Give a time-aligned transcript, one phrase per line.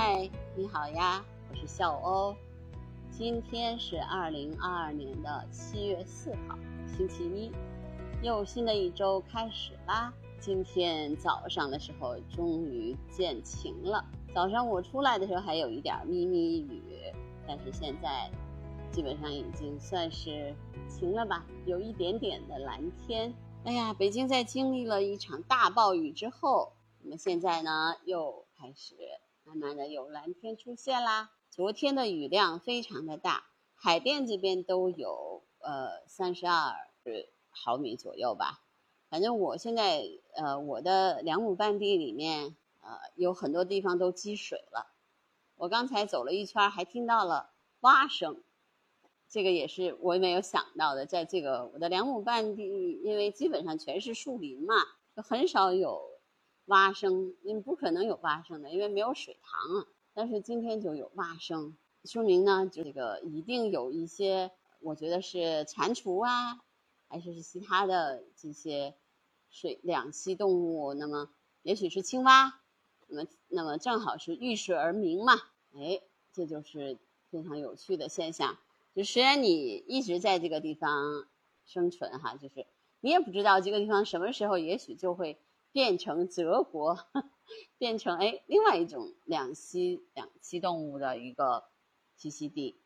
[0.00, 2.32] 嗨，你好呀，我是笑欧。
[3.10, 7.50] 今天是二零二二年的七月四号，星期一，
[8.22, 10.14] 又新的一周开始啦。
[10.38, 16.80] 今天早上的时候终于见晴了，早上我出来的时候还有一点咪咪雨，
[17.44, 18.30] 但是现在
[18.92, 20.54] 基本上已经算是
[20.88, 23.34] 晴了吧，有一点点的蓝天。
[23.64, 26.72] 哎呀，北京在经历了一场大暴雨之后，
[27.02, 28.94] 那么现在呢又开始。
[29.48, 31.30] 慢慢的有蓝天出现啦。
[31.48, 36.74] 昨天的雨量非常的大，海淀这边都有呃三十二
[37.48, 38.62] 毫米左右吧。
[39.08, 44.92] 反正我现在呃我的两亩半地里面呃有很多地方都积水了。
[45.56, 48.42] 我刚才走了一圈，还听到了蛙声，
[49.30, 51.06] 这个也是我没有想到的。
[51.06, 54.74] 在这个我的两亩半地，因为基本上全是树林嘛，
[55.16, 56.17] 就很少有。
[56.68, 59.86] 蛙声，你不可能有蛙声的，因为没有水塘啊。
[60.12, 66.60] 但是今天就有蛙声，说明呢，就这个一定有一些，我觉得是蟾蜍啊，
[67.08, 68.94] 还是是其他的这些
[69.48, 70.92] 水两栖动物。
[70.92, 71.30] 那么
[71.62, 72.60] 也许是青蛙，
[73.06, 75.34] 那么那么正好是遇水而鸣嘛。
[75.74, 76.02] 哎，
[76.32, 76.98] 这就是
[77.30, 78.58] 非常有趣的现象。
[78.94, 81.26] 就虽然你一直在这个地方
[81.64, 82.66] 生存哈，就是
[83.00, 85.38] 你也不知道这个地方什么时候，也许就会。
[85.78, 86.98] 变成泽国，
[87.78, 91.62] 变成哎另外一种两栖两栖动物的一个
[92.18, 92.80] 栖息地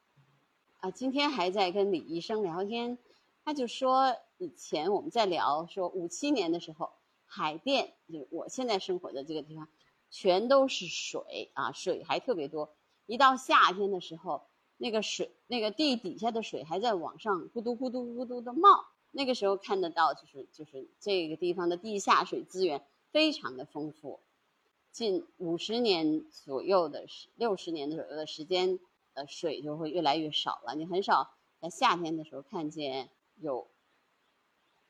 [0.80, 0.90] 啊。
[0.90, 2.98] 今天还在跟李医生聊天，
[3.46, 6.92] 他就说以前我们在聊说五七年的时候，
[7.24, 9.70] 海淀就我现在生活的这个地方，
[10.10, 12.76] 全都是水啊，水还特别多。
[13.06, 14.42] 一到夏天的时候，
[14.76, 18.84] 那个水那个地底下的水还在往上咕嘟咕嘟咕嘟的冒。
[19.14, 24.20] 那个时候看得到，就是就是这个地方的地下水资源非常的丰富，
[24.90, 28.78] 近五十年左右的时，六十年左右的时间，
[29.12, 30.74] 呃，水就会越来越少了。
[30.74, 33.68] 你很少在夏天的时候看见有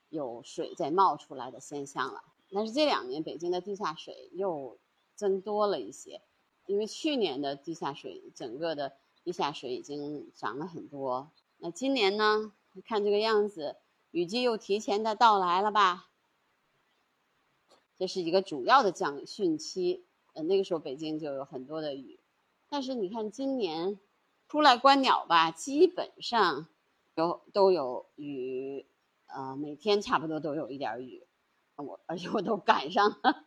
[0.09, 2.23] 有水在冒出来的现象了。
[2.53, 4.79] 但是这两年北京的地下水又
[5.17, 6.21] 增多了一些，
[6.67, 8.93] 因为去年的地下水整个的
[9.25, 11.29] 地下水已经涨了很多。
[11.59, 12.53] 那今年呢，
[12.85, 13.79] 看这个样子。
[14.13, 16.11] 雨季又提前的到来了吧？
[17.99, 22.21] 这是一个主要的降汛期，呃，那个时候北京就有很多的雨。
[22.69, 23.99] 但是你看今年
[24.49, 26.69] 出来观鸟吧，基本上
[27.15, 28.87] 有都有雨，
[29.27, 31.27] 呃，每天差不多都有一点雨。
[31.77, 33.47] 我而且我都赶上了。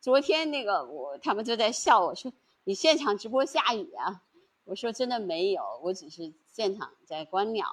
[0.00, 2.32] 昨天那个我他们就在笑我说
[2.64, 4.22] ：“你现场直播下雨啊？”
[4.64, 7.66] 我说：“真的没有，我只是现场在观鸟。”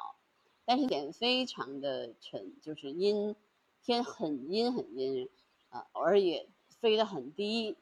[0.66, 3.36] 但是天非常的沉，就是阴，
[3.84, 5.30] 天很阴很阴，
[5.70, 6.48] 呃，偶尔也
[6.80, 7.76] 飞得很低，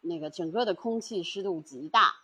[0.00, 2.14] 那个整个的空气湿度极大。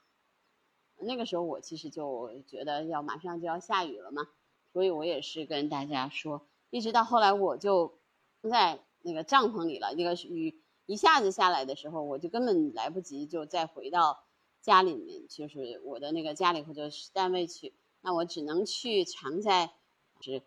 [0.98, 4.28] 那个时候我其实就觉得要马上就要下雨了嘛，
[4.72, 7.98] 所以我也是跟大家说，一直到后来我就
[8.42, 9.94] 在那个帐篷里了。
[9.94, 14.24] 那个雨一下子下来的时候，我就根本来不及就再回到
[14.62, 17.72] 家里面，就是我的那个家里或者是单位去。
[18.06, 19.72] 那我只能去藏在，
[20.20, 20.40] 是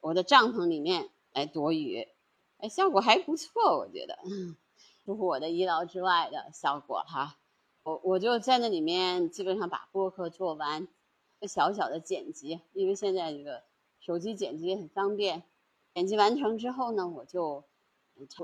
[0.00, 2.06] 我的帐篷里面来躲雨，
[2.58, 4.16] 哎，效果还不错，我觉得，
[5.04, 7.36] 出乎我的意料之外的效果哈。
[7.82, 10.86] 我我就在那里面基本上把播客做完，
[11.48, 13.64] 小小的剪辑，因为现在这个
[13.98, 15.42] 手机剪辑也很方便。
[15.92, 17.64] 剪辑完成之后呢，我就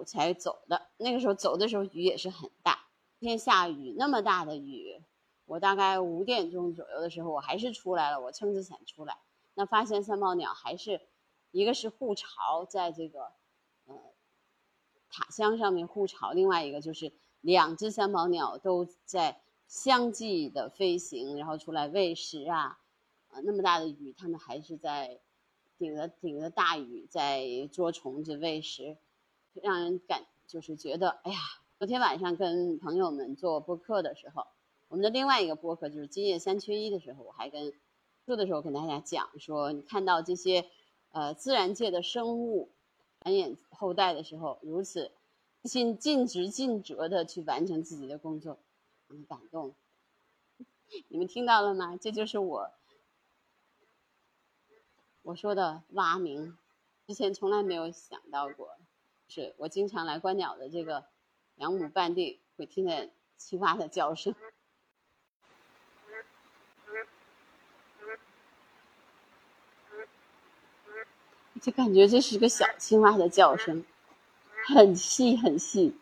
[0.04, 0.88] 才走的。
[0.96, 2.88] 那个时候走的时候雨也是很大，
[3.20, 5.00] 天下雨那么大的雨。
[5.46, 8.20] 我大概五点钟左右的时候，我还是出来了。
[8.20, 9.16] 我撑着伞出来，
[9.54, 11.00] 那发现三宝鸟还是
[11.52, 13.32] 一个是护巢在这个
[13.86, 13.94] 呃
[15.08, 22.80] 塔箱上面护巢，另外一个就是两只三宝鸟都在相继的飞行，然后出来喂食啊。
[23.28, 25.20] 啊，那么大的雨，它们还是在
[25.78, 28.96] 顶着顶着大雨在捉虫子喂食，
[29.54, 31.38] 让人感就是觉得，哎呀，
[31.78, 34.44] 昨天晚上跟朋友们做播客的时候。
[34.88, 37.72] 我们的另外一个播客就是《今夜三缺一》的时候，我还跟
[38.24, 40.70] 说的时候跟大家讲说，你看到这些
[41.10, 42.70] 呃自然界的生物
[43.20, 45.10] 繁衍后代的时候，如此
[45.62, 48.58] 尽尽职尽责的去完成自己的工作，
[49.08, 49.74] 很感动。
[51.08, 51.96] 你们听到了吗？
[51.96, 52.70] 这就是我
[55.22, 56.56] 我说的蛙鸣，
[57.08, 58.70] 之前从来没有想到过，
[59.26, 61.06] 是我经常来观鸟的这个
[61.56, 64.32] 两亩半地会听见青蛙的叫声。
[71.60, 73.84] 就感觉这是个小青蛙的叫声
[74.66, 75.96] 很细很细。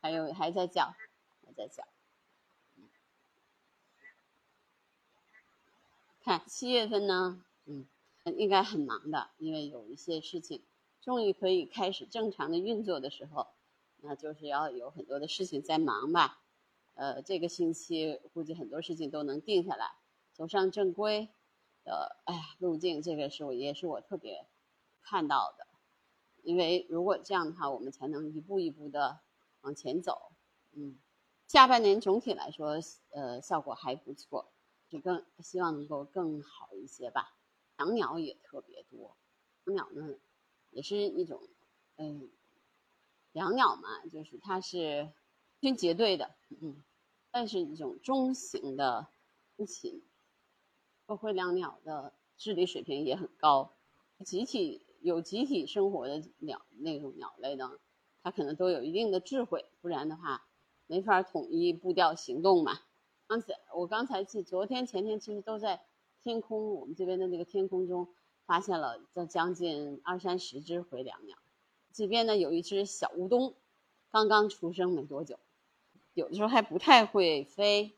[0.00, 0.94] 还有还在叫
[1.44, 1.84] 还在叫。
[6.22, 7.86] 看七月份呢嗯
[8.36, 10.62] 应该很忙的因为有一些事情
[11.00, 13.46] 终于可以开始正常的运作的时候，
[13.96, 16.42] 那就是要有很多的事情在忙吧。
[16.94, 19.92] 呃，这个星期估计很多事情都能定下来，
[20.32, 21.28] 走上正规
[21.84, 24.46] 的哎路径，这个是我也是我特别
[25.02, 25.66] 看到的，
[26.42, 29.20] 因为如果这样的话，我们才能一步一步的
[29.60, 30.32] 往前走。
[30.72, 30.98] 嗯，
[31.46, 32.78] 下半年总体来说，
[33.10, 34.52] 呃，效果还不错。
[34.90, 37.36] 就更希望能够更好一些吧，
[37.78, 39.18] 养鸟也特别多，
[39.66, 40.14] 养鸟呢
[40.70, 41.40] 也是一种，
[41.96, 42.28] 嗯，
[43.32, 45.12] 养鸟嘛，就是它是
[45.60, 46.82] 群结队的，嗯，
[47.30, 49.08] 但是一种中型的
[49.56, 50.02] 飞禽，
[51.06, 53.72] 会养鸟的智力水平也很高，
[54.24, 57.78] 集体有集体生活的鸟那种鸟类呢，
[58.22, 60.46] 它可能都有一定的智慧，不然的话
[60.86, 62.78] 没法统一步调行动嘛。
[63.26, 65.82] 刚才我刚才去，昨天前天其实都在
[66.22, 68.08] 天空，我们这边的那个天空中
[68.48, 71.36] 发现了这将近二三十只回梁鸟。
[71.92, 73.52] 这边呢有一只小乌冬，
[74.10, 75.38] 刚刚出生没多久，
[76.14, 77.92] 有的时候还不太会飞，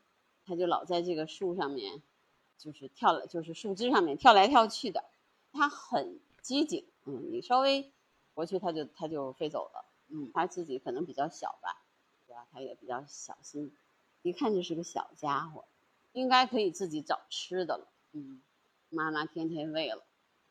[0.45, 2.01] 它就老在这个树上面，
[2.57, 5.05] 就是跳了，就是树枝上面跳来跳去的。
[5.53, 7.89] 它很机警，嗯，你稍微
[8.33, 11.81] 过去它就它就飞走了，嗯，它自己可能比较小吧，
[12.27, 12.45] 对吧？
[12.51, 13.71] 它也比较小心。
[14.21, 15.63] 一看就是个小家伙，
[16.11, 17.87] 应该可以自己找吃的了。
[18.11, 18.41] 嗯，
[18.89, 20.03] 妈妈天天喂了，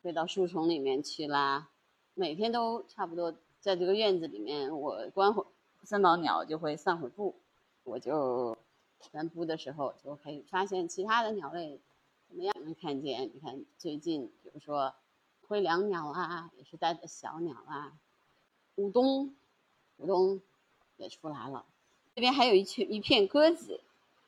[0.03, 1.69] 飞到树丛里面去啦。
[2.15, 5.45] 每天都差不多在这个院子里面，我关会
[5.83, 7.35] 三宝鸟就会散会步，
[7.85, 8.57] 我就
[9.01, 11.79] 散步的时候就可以发现其他的鸟类
[12.29, 12.55] 怎么样？
[12.63, 13.31] 能看见？
[13.35, 14.95] 你看最近，比如说
[15.47, 17.93] 灰椋鸟啊，也是带着小鸟啊，
[18.77, 19.35] 乌冬，
[19.99, 20.41] 乌冬
[20.97, 21.65] 也出来了。
[22.15, 23.81] 这边还有一群一片鸽子，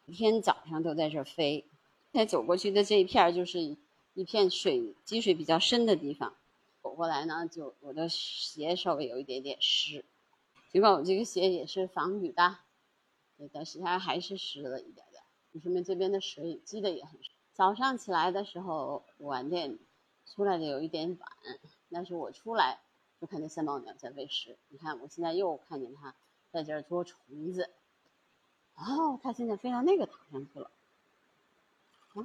[0.07, 1.65] 一天早上都在这飞。
[2.13, 3.77] 在走过去的这一片就是
[4.15, 6.35] 一片水积水比较深的地方。
[6.83, 10.05] 走过来呢，就我的鞋稍微有一点点湿，
[10.71, 12.59] 尽管我这个鞋也是防雨的，
[13.53, 15.23] 但是它还是湿了一点点。
[15.63, 17.33] 说明这边的水积的也很深。
[17.53, 19.79] 早上起来的时候晚点
[20.27, 21.31] 出来的有一点晚，
[21.91, 22.81] 但是我出来
[23.21, 24.57] 就看见三宝鸟在喂食。
[24.69, 26.15] 你看，我现在又看见它
[26.51, 27.71] 在这儿捉虫子。
[28.75, 30.71] 哦，它现在飞到那个塔上去了。
[32.15, 32.23] 哦，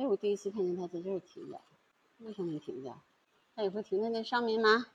[0.00, 1.60] 哎，我第一次看见它在这儿停着，
[2.20, 2.96] 为什么停着？
[3.54, 4.86] 它也会停在那上面吗？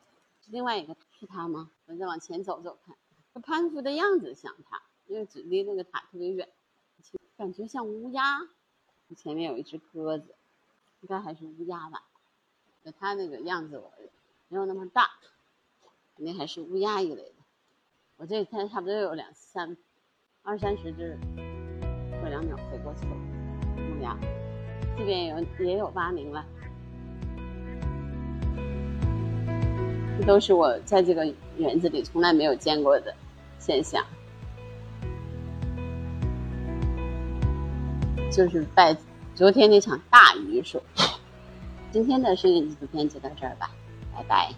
[0.41, 1.69] 是另外一个是它吗？
[1.85, 2.95] 我再往前走走看，
[3.31, 6.49] 这攀附的样子像它，因为只离那个塔特别远，
[7.37, 8.41] 感觉像乌鸦。
[9.15, 10.33] 前面有一只鸽子，
[11.01, 12.01] 应该还是乌鸦吧？
[12.99, 13.93] 它那个样子我
[14.47, 15.11] 没有那么大，
[16.15, 17.35] 肯定还是乌鸦一类的。
[18.17, 19.77] 我这天差不多有两三、
[20.41, 21.15] 二三十只
[22.19, 23.15] 过两秒飞过去了，
[23.77, 24.17] 乌鸦，
[24.97, 26.45] 这边有也有八名了。
[30.17, 31.25] 这都是我在这个
[31.57, 33.13] 园子里从来没有见过的
[33.59, 34.03] 现象，
[38.31, 38.95] 就是拜
[39.33, 40.81] 昨天那场大雨所。
[41.91, 43.69] 今天的摄影纪录片就到这儿吧，
[44.13, 44.53] 拜拜。